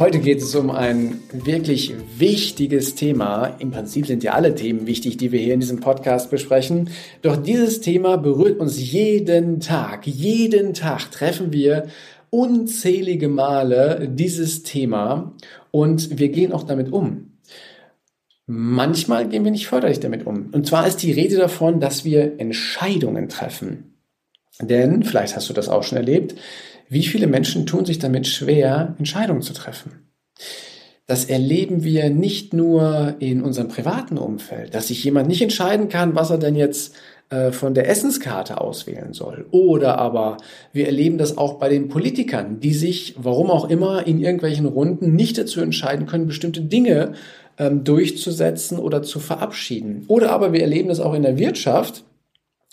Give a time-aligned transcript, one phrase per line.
[0.00, 3.54] Heute geht es um ein wirklich wichtiges Thema.
[3.58, 6.88] Im Prinzip sind ja alle Themen wichtig, die wir hier in diesem Podcast besprechen.
[7.20, 10.06] Doch dieses Thema berührt uns jeden Tag.
[10.06, 11.88] Jeden Tag treffen wir
[12.30, 15.34] unzählige Male dieses Thema
[15.70, 17.32] und wir gehen auch damit um.
[18.46, 20.48] Manchmal gehen wir nicht förderlich damit um.
[20.52, 23.89] Und zwar ist die Rede davon, dass wir Entscheidungen treffen.
[24.60, 26.34] Denn, vielleicht hast du das auch schon erlebt,
[26.88, 30.10] wie viele Menschen tun sich damit schwer, Entscheidungen zu treffen?
[31.06, 36.14] Das erleben wir nicht nur in unserem privaten Umfeld, dass sich jemand nicht entscheiden kann,
[36.14, 36.94] was er denn jetzt
[37.30, 39.46] äh, von der Essenskarte auswählen soll.
[39.50, 40.36] Oder aber
[40.72, 45.14] wir erleben das auch bei den Politikern, die sich, warum auch immer, in irgendwelchen Runden
[45.14, 47.14] nicht dazu entscheiden können, bestimmte Dinge
[47.58, 50.04] ähm, durchzusetzen oder zu verabschieden.
[50.08, 52.04] Oder aber wir erleben das auch in der Wirtschaft,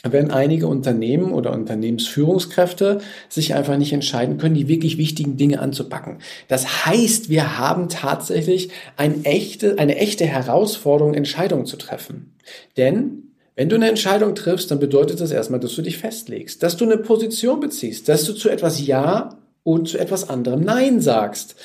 [0.04, 6.20] wenn einige Unternehmen oder Unternehmensführungskräfte sich einfach nicht entscheiden können, die wirklich wichtigen Dinge anzupacken.
[6.48, 12.36] Das heißt, wir haben tatsächlich eine echte, eine echte Herausforderung, Entscheidungen zu treffen.
[12.78, 16.78] Denn wenn du eine Entscheidung triffst, dann bedeutet das erstmal, dass du dich festlegst, dass
[16.78, 21.56] du eine Position beziehst, dass du zu etwas Ja und zu etwas anderem Nein sagst.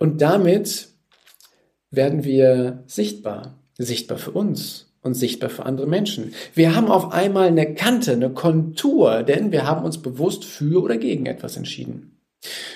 [0.00, 0.88] Und damit
[1.92, 6.34] werden wir sichtbar, sichtbar für uns, und sichtbar für andere Menschen.
[6.54, 10.98] Wir haben auf einmal eine Kante, eine Kontur, denn wir haben uns bewusst für oder
[10.98, 12.18] gegen etwas entschieden.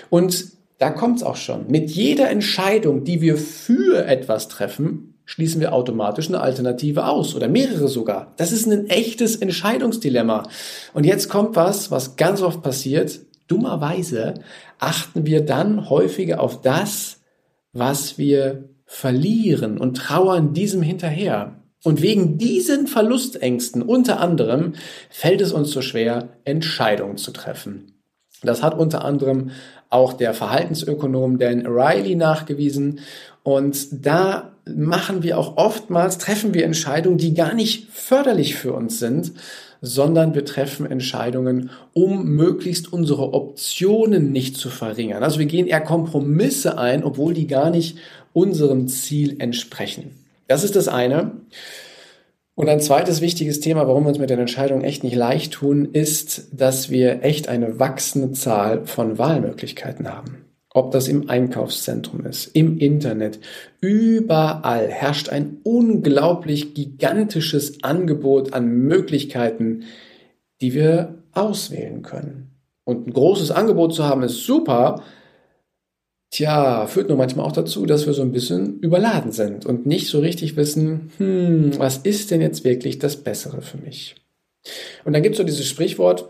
[0.08, 0.46] Und
[0.78, 1.66] da kommt es auch schon.
[1.68, 7.48] Mit jeder Entscheidung, die wir für etwas treffen, schließen wir automatisch eine Alternative aus oder
[7.48, 8.32] mehrere sogar.
[8.36, 10.48] Das ist ein echtes Entscheidungsdilemma.
[10.94, 13.20] Und jetzt kommt was, was ganz oft passiert.
[13.46, 14.34] Dummerweise
[14.78, 17.20] achten wir dann häufiger auf das,
[17.72, 21.59] was wir verlieren und trauern diesem hinterher.
[21.82, 24.74] Und wegen diesen Verlustängsten unter anderem
[25.08, 27.94] fällt es uns so schwer, Entscheidungen zu treffen.
[28.42, 29.50] Das hat unter anderem
[29.88, 33.00] auch der Verhaltensökonom Dan Riley nachgewiesen.
[33.42, 38.98] Und da machen wir auch oftmals, treffen wir Entscheidungen, die gar nicht förderlich für uns
[38.98, 39.32] sind,
[39.82, 45.22] sondern wir treffen Entscheidungen, um möglichst unsere Optionen nicht zu verringern.
[45.22, 47.96] Also wir gehen eher Kompromisse ein, obwohl die gar nicht
[48.32, 50.20] unserem Ziel entsprechen.
[50.50, 51.30] Das ist das eine.
[52.56, 55.84] Und ein zweites wichtiges Thema, warum wir uns mit den Entscheidungen echt nicht leicht tun,
[55.84, 60.46] ist, dass wir echt eine wachsende Zahl von Wahlmöglichkeiten haben.
[60.74, 63.38] Ob das im Einkaufszentrum ist, im Internet,
[63.80, 69.84] überall herrscht ein unglaublich gigantisches Angebot an Möglichkeiten,
[70.60, 72.56] die wir auswählen können.
[72.82, 75.04] Und ein großes Angebot zu haben ist super,
[76.30, 80.08] Tja, führt nur manchmal auch dazu, dass wir so ein bisschen überladen sind und nicht
[80.08, 84.14] so richtig wissen, hm, was ist denn jetzt wirklich das Bessere für mich?
[85.04, 86.28] Und dann gibt es so dieses Sprichwort,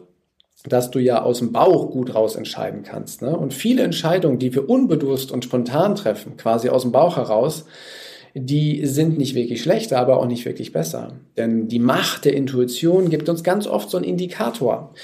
[0.64, 3.22] dass du ja aus dem Bauch gut raus entscheiden kannst.
[3.22, 3.36] Ne?
[3.36, 7.66] Und viele Entscheidungen, die wir unbewusst und spontan treffen, quasi aus dem Bauch heraus,
[8.34, 11.14] die sind nicht wirklich schlechter, aber auch nicht wirklich besser.
[11.36, 14.94] Denn die Macht der Intuition gibt uns ganz oft so einen Indikator.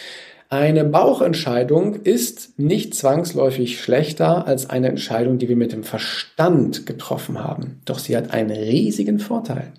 [0.48, 7.42] Eine Bauchentscheidung ist nicht zwangsläufig schlechter als eine Entscheidung, die wir mit dem Verstand getroffen
[7.42, 7.80] haben.
[7.84, 9.72] Doch sie hat einen riesigen Vorteil.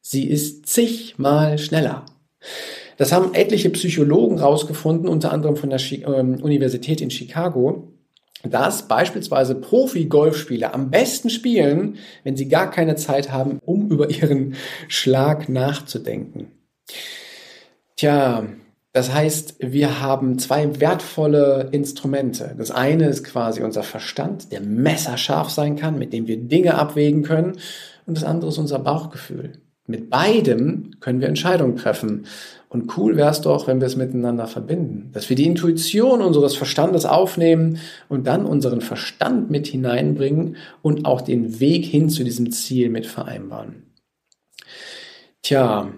[0.00, 2.06] Sie ist zigmal schneller.
[2.96, 7.92] Das haben etliche Psychologen herausgefunden, unter anderem von der ähm, Universität in Chicago,
[8.44, 14.54] dass beispielsweise Profi-Golfspieler am besten spielen, wenn sie gar keine Zeit haben, um über ihren
[14.86, 16.52] Schlag nachzudenken.
[17.96, 18.46] Tja,
[18.92, 22.54] das heißt, wir haben zwei wertvolle Instrumente.
[22.56, 27.22] Das eine ist quasi unser Verstand, der messerscharf sein kann, mit dem wir Dinge abwägen
[27.22, 27.58] können.
[28.06, 29.52] Und das andere ist unser Bauchgefühl.
[29.86, 32.26] Mit beidem können wir Entscheidungen treffen.
[32.70, 35.10] Und cool wäre es doch, wenn wir es miteinander verbinden.
[35.12, 41.20] Dass wir die Intuition unseres Verstandes aufnehmen und dann unseren Verstand mit hineinbringen und auch
[41.20, 43.94] den Weg hin zu diesem Ziel mit vereinbaren.
[45.42, 45.90] Tja,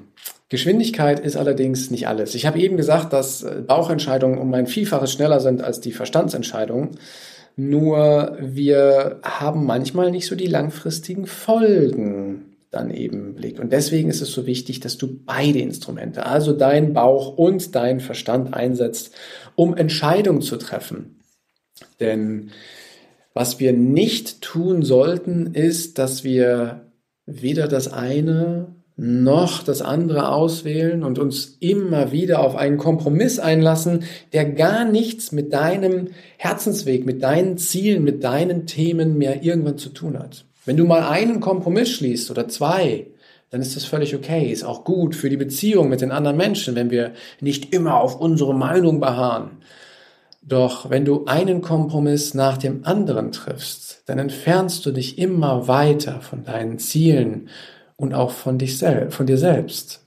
[0.51, 2.35] Geschwindigkeit ist allerdings nicht alles.
[2.35, 6.99] Ich habe eben gesagt, dass äh, Bauchentscheidungen um ein Vielfaches schneller sind als die Verstandsentscheidungen.
[7.57, 13.59] Nur wir haben manchmal nicht so die langfristigen Folgen dann eben im Blick.
[13.59, 18.01] Und deswegen ist es so wichtig, dass du beide Instrumente, also dein Bauch und dein
[18.01, 19.15] Verstand einsetzt,
[19.55, 21.21] um Entscheidungen zu treffen.
[22.01, 22.51] Denn
[23.35, 26.93] was wir nicht tun sollten, ist, dass wir
[27.27, 34.05] weder das eine noch das andere auswählen und uns immer wieder auf einen Kompromiss einlassen,
[34.35, 39.89] der gar nichts mit deinem Herzensweg, mit deinen Zielen, mit deinen Themen mehr irgendwann zu
[39.89, 40.45] tun hat.
[40.67, 43.07] Wenn du mal einen Kompromiss schließt oder zwei,
[43.49, 44.53] dann ist das völlig okay.
[44.53, 48.21] Ist auch gut für die Beziehung mit den anderen Menschen, wenn wir nicht immer auf
[48.21, 49.63] unsere Meinung beharren.
[50.43, 56.21] Doch wenn du einen Kompromiss nach dem anderen triffst, dann entfernst du dich immer weiter
[56.21, 57.49] von deinen Zielen,
[58.01, 60.01] und auch von, dich sel von dir selbst.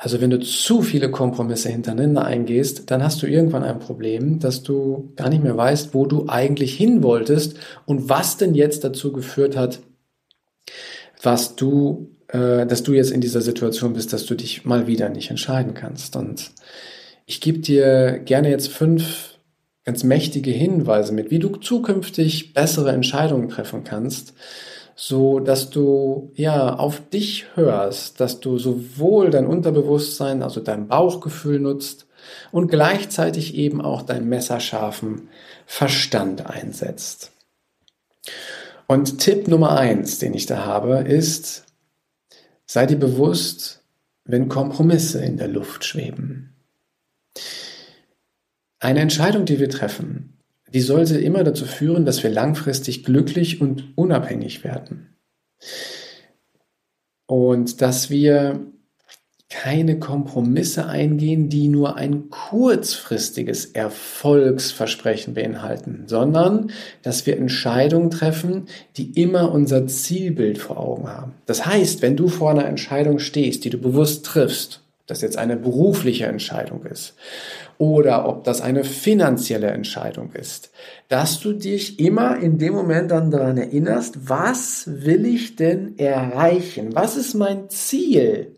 [0.00, 4.62] Also wenn du zu viele Kompromisse hintereinander eingehst, dann hast du irgendwann ein Problem, dass
[4.62, 9.12] du gar nicht mehr weißt, wo du eigentlich hin wolltest und was denn jetzt dazu
[9.12, 9.80] geführt hat,
[11.20, 15.08] was du, äh, dass du jetzt in dieser Situation bist, dass du dich mal wieder
[15.08, 16.14] nicht entscheiden kannst.
[16.14, 16.52] Und
[17.26, 19.34] ich gebe dir gerne jetzt fünf
[19.84, 24.32] ganz mächtige Hinweise mit, wie du zukünftig bessere Entscheidungen treffen kannst,
[25.00, 31.60] so dass du ja auf dich hörst, dass du sowohl dein Unterbewusstsein, also dein Bauchgefühl
[31.60, 32.08] nutzt
[32.50, 35.28] und gleichzeitig eben auch deinen messerscharfen
[35.66, 37.30] Verstand einsetzt.
[38.88, 41.64] Und Tipp Nummer eins, den ich da habe, ist,
[42.66, 43.84] sei dir bewusst,
[44.24, 46.56] wenn Kompromisse in der Luft schweben.
[48.80, 50.37] Eine Entscheidung, die wir treffen,
[50.74, 55.14] die sollte immer dazu führen, dass wir langfristig glücklich und unabhängig werden.
[57.26, 58.60] Und dass wir
[59.50, 66.70] keine Kompromisse eingehen, die nur ein kurzfristiges Erfolgsversprechen beinhalten, sondern
[67.02, 68.66] dass wir Entscheidungen treffen,
[68.98, 71.32] die immer unser Zielbild vor Augen haben.
[71.46, 75.56] Das heißt, wenn du vor einer Entscheidung stehst, die du bewusst triffst, das jetzt eine
[75.56, 77.14] berufliche Entscheidung ist
[77.78, 80.70] oder ob das eine finanzielle Entscheidung ist,
[81.08, 86.94] dass du dich immer in dem Moment dann daran erinnerst, was will ich denn erreichen?
[86.94, 88.56] Was ist mein Ziel?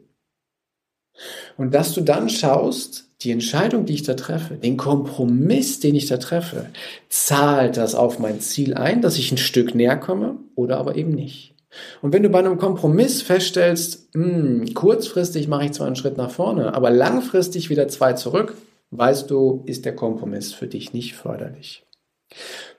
[1.58, 6.06] Und dass du dann schaust, die Entscheidung, die ich da treffe, den Kompromiss, den ich
[6.06, 6.66] da treffe,
[7.10, 11.10] zahlt das auf mein Ziel ein, dass ich ein Stück näher komme oder aber eben
[11.10, 11.54] nicht.
[12.00, 16.16] Und wenn du bei einem Kompromiss feststellst, mh, hm, kurzfristig mache ich zwar einen Schritt
[16.16, 18.54] nach vorne, aber langfristig wieder zwei zurück,
[18.90, 21.84] weißt du, ist der Kompromiss für dich nicht förderlich.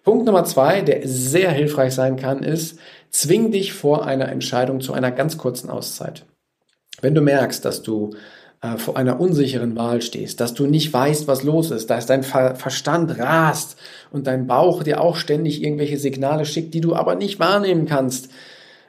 [0.03, 2.79] Punkt Nummer zwei, der sehr hilfreich sein kann, ist,
[3.09, 6.25] zwing dich vor einer Entscheidung zu einer ganz kurzen Auszeit.
[7.01, 8.11] Wenn du merkst, dass du
[8.61, 12.23] äh, vor einer unsicheren Wahl stehst, dass du nicht weißt, was los ist, dass dein
[12.23, 13.77] Ver Verstand rast
[14.11, 18.29] und dein Bauch dir auch ständig irgendwelche Signale schickt, die du aber nicht wahrnehmen kannst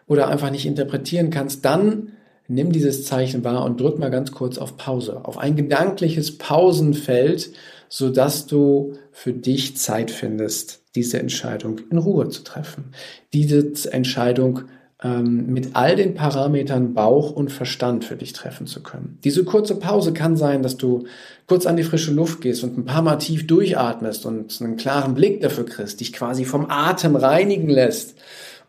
[0.07, 2.13] oder einfach nicht interpretieren kannst, dann
[2.53, 7.51] nimm dieses Zeichen wahr und drück mal ganz kurz auf Pause, auf ein gedankliches Pausenfeld,
[7.89, 12.93] so dass du für dich Zeit findest, diese Entscheidung in Ruhe zu treffen.
[13.33, 14.63] Diese Entscheidung
[15.03, 19.19] ähm, mit all den Parametern Bauch und Verstand für dich treffen zu können.
[19.25, 21.05] Diese kurze Pause kann sein, dass du
[21.47, 25.15] kurz an die frische Luft gehst und ein paar Mal tief durchatmest und einen klaren
[25.15, 28.15] Blick dafür kriegst, dich quasi vom Atem reinigen lässt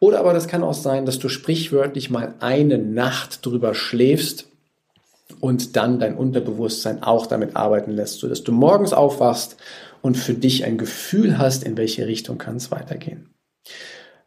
[0.04, 4.50] oder aber das kann auch sein, dass du sprichwörtlich mal eine Nacht drüber schläfst
[5.40, 9.56] und dann dein Unterbewusstsein auch damit arbeiten lässt, sodass du morgens aufwachst
[10.02, 13.30] und für dich ein Gefühl hast, in welche Richtung kann es weitergehen.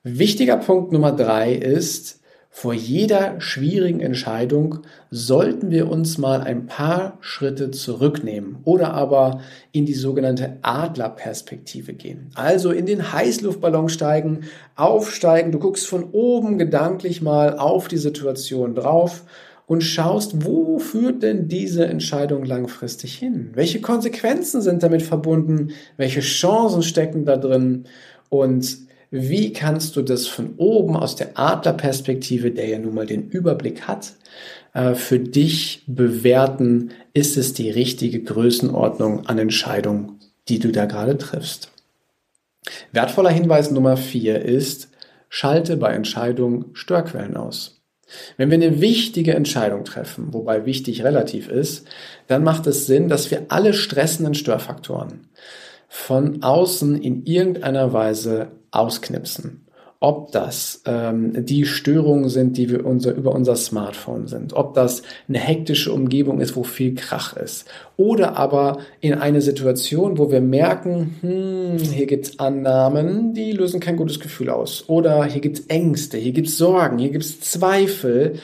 [0.03, 2.21] Wichtiger Punkt Nummer drei ist,
[2.59, 4.79] vor jeder schwierigen Entscheidung
[5.11, 12.31] sollten wir uns mal ein paar Schritte zurücknehmen oder aber in die sogenannte Adlerperspektive gehen.
[12.35, 14.45] Also in den Heißluftballon steigen,
[14.75, 19.25] aufsteigen, du guckst von oben gedanklich mal auf die Situation drauf
[19.67, 23.51] und schaust, wo führt denn diese Entscheidung langfristig hin?
[23.53, 25.73] Welche Konsequenzen sind damit verbunden?
[25.99, 27.85] Welche Chancen stecken da drin?
[28.31, 33.29] Und wie kannst du das von oben aus der Adlerperspektive, der ja nun mal den
[33.29, 34.15] Überblick hat,
[34.75, 41.17] äh, für dich bewerten, ist es die richtige Größenordnung an Entscheidungen, die du da gerade
[41.19, 41.71] triffst.
[42.93, 44.89] Wertvoller Hinweis Nummer vier ist,
[45.29, 47.81] schalte bei Entscheidungen Störquellen aus.
[48.37, 51.89] Wenn wir eine wichtige Entscheidung treffen, wobei wichtig relativ ist,
[52.29, 55.29] dann macht es Sinn, dass wir alle stressenden Störfaktoren
[55.89, 59.63] von außen in irgendeiner Weise ausknipsen.
[59.99, 65.03] Ob das ähm, die Störungen sind, die wir unser, über unser Smartphone sind, ob das
[65.27, 67.65] eine hektische Umgebung ist, wo viel Krach ist,
[67.97, 73.97] oder aber in eine Situation, wo wir merken, hm, hier gibt's Annahmen, die lösen kein
[73.97, 78.35] gutes Gefühl aus, oder hier gibt's Ängste, hier gibt's Sorgen, hier gibt's Zweifel,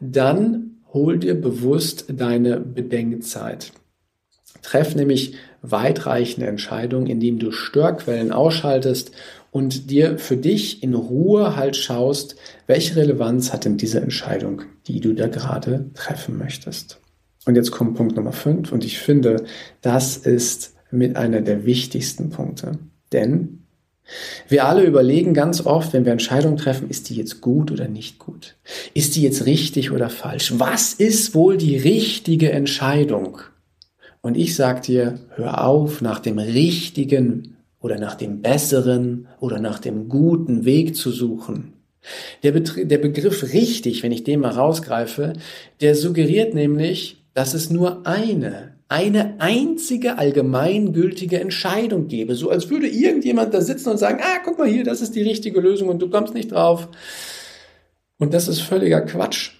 [0.00, 3.72] dann hol dir bewusst deine Bedenkzeit.
[4.62, 9.12] Treff nämlich weitreichende Entscheidungen, indem du Störquellen ausschaltest
[9.50, 12.36] und dir für dich in Ruhe halt schaust,
[12.66, 17.00] welche Relevanz hat denn diese Entscheidung, die du da gerade treffen möchtest.
[17.46, 19.44] Und jetzt kommt Punkt Nummer 5 und ich finde,
[19.80, 22.72] das ist mit einer der wichtigsten Punkte.
[23.12, 23.64] Denn
[24.48, 28.18] wir alle überlegen ganz oft, wenn wir Entscheidungen treffen, ist die jetzt gut oder nicht
[28.18, 28.56] gut?
[28.94, 30.54] Ist die jetzt richtig oder falsch?
[30.58, 33.38] Was ist wohl die richtige Entscheidung?
[34.20, 39.78] Und ich sag dir, hör auf, nach dem richtigen oder nach dem besseren oder nach
[39.78, 41.74] dem guten Weg zu suchen.
[42.42, 45.34] Der, Betri der Begriff richtig, wenn ich den mal rausgreife,
[45.80, 52.34] der suggeriert nämlich, dass es nur eine, eine einzige allgemeingültige Entscheidung gäbe.
[52.34, 55.22] So als würde irgendjemand da sitzen und sagen, ah, guck mal hier, das ist die
[55.22, 56.88] richtige Lösung und du kommst nicht drauf.
[58.18, 59.52] Und das ist völliger Quatsch.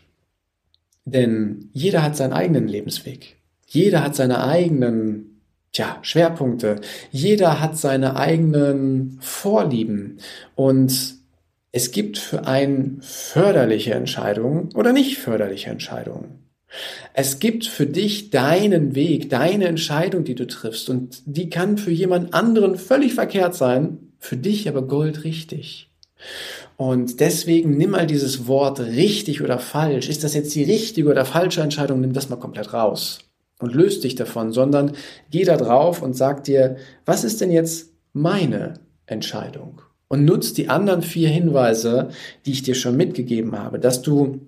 [1.05, 3.37] Denn jeder hat seinen eigenen Lebensweg.
[3.67, 5.38] Jeder hat seine eigenen
[5.73, 6.81] tja, Schwerpunkte.
[7.11, 10.19] Jeder hat seine eigenen Vorlieben.
[10.55, 11.17] Und
[11.73, 16.45] es gibt für einen förderliche Entscheidungen oder nicht förderliche Entscheidungen.
[17.15, 20.91] Es gibt für dich deinen Weg, deine Entscheidung, die du triffst.
[20.91, 25.91] Und die kann für jemand anderen völlig verkehrt sein, für dich aber goldrichtig.
[26.77, 30.09] Und deswegen nimm mal dieses Wort richtig oder falsch.
[30.09, 32.01] Ist das jetzt die richtige oder falsche Entscheidung?
[32.01, 33.28] Nimm das mal komplett raus
[33.59, 34.93] und löst dich davon, sondern
[35.31, 38.75] geh da drauf und sag dir, was ist denn jetzt meine
[39.07, 39.83] Entscheidung?
[40.09, 42.09] Und nutz die anderen vier Hinweise,
[42.47, 44.41] die ich dir schon mitgegeben habe, dass du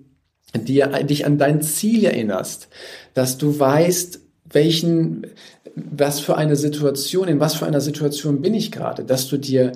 [0.55, 2.67] dir, dich an dein Ziel erinnerst,
[3.13, 5.27] dass du weißt, welchen,
[5.75, 9.71] was für eine Situation, in was für einer Situation bin ich gerade, dass du dir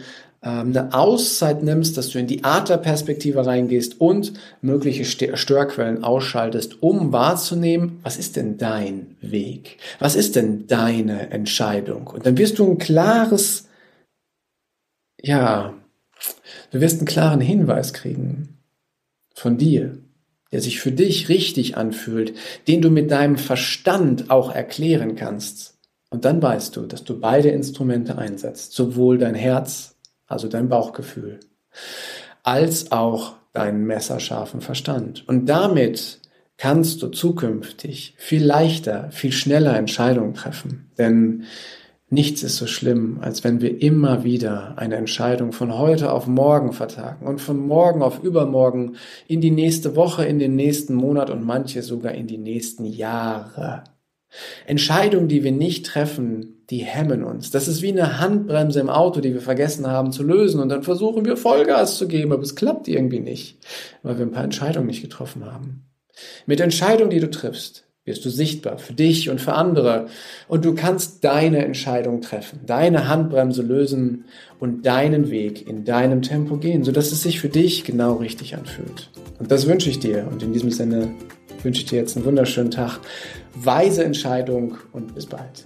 [0.50, 8.00] eine Auszeit nimmst, dass du in die Adlerperspektive reingehst und mögliche Störquellen ausschaltest, um wahrzunehmen,
[8.04, 9.78] was ist denn dein Weg?
[9.98, 12.06] Was ist denn deine Entscheidung?
[12.08, 13.68] Und dann wirst du ein klares,
[15.20, 15.74] ja,
[16.70, 18.60] du wirst einen klaren Hinweis kriegen
[19.34, 19.98] von dir,
[20.52, 22.36] der sich für dich richtig anfühlt,
[22.68, 25.80] den du mit deinem Verstand auch erklären kannst.
[26.12, 29.95] Und dann weißt du, dass du beide Instrumente einsetzt, sowohl dein Herz
[30.28, 31.40] also dein Bauchgefühl,
[32.44, 35.28] als auch deinen messerscharfen Verstand.
[35.28, 36.20] Und damit
[36.58, 40.92] kannst du zukünftig viel leichter, viel schneller Entscheidungen treffen.
[40.98, 41.44] Denn
[42.10, 46.72] nichts ist so schlimm, als wenn wir immer wieder eine Entscheidung von heute auf morgen
[46.72, 48.96] vertagen und von morgen auf übermorgen
[49.28, 53.84] in die nächste Woche, in den nächsten Monat und manche sogar in die nächsten Jahre.
[54.66, 57.52] Entscheidungen, die wir nicht treffen, die hemmen uns.
[57.52, 60.84] Das ist wie eine Handbremse im Auto, die wir vergessen haben zu lösen und dann
[60.84, 63.60] versuchen wir Vollgas zu geben, aber es klappt irgendwie nicht,
[64.04, 65.86] weil wir ein paar Entscheidungen nicht getroffen haben.
[66.46, 70.08] Mit Entscheidungen, die du triffst, wirst du sichtbar für dich und für andere
[70.48, 74.26] und du kannst deine Entscheidung treffen, deine Handbremse lösen
[74.60, 79.10] und deinen Weg in deinem Tempo gehen, sodass es sich für dich genau richtig anfühlt.
[79.40, 81.12] Und das wünsche ich dir und in diesem Sinne
[81.64, 83.00] wünsche ich dir jetzt einen wunderschönen Tag,
[83.56, 85.66] weise Entscheidung und bis bald.